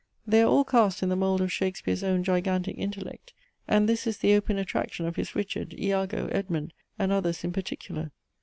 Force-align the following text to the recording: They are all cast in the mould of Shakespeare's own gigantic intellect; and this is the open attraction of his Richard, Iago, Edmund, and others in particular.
They 0.25 0.41
are 0.41 0.47
all 0.47 0.63
cast 0.63 1.03
in 1.03 1.09
the 1.09 1.15
mould 1.15 1.41
of 1.41 1.51
Shakespeare's 1.51 2.03
own 2.03 2.23
gigantic 2.23 2.75
intellect; 2.75 3.33
and 3.67 3.87
this 3.87 4.07
is 4.07 4.17
the 4.17 4.33
open 4.33 4.57
attraction 4.57 5.05
of 5.05 5.15
his 5.15 5.35
Richard, 5.35 5.75
Iago, 5.77 6.25
Edmund, 6.29 6.73
and 6.97 7.11
others 7.11 7.43
in 7.43 7.53
particular. 7.53 8.11